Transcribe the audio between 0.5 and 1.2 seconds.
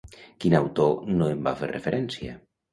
autor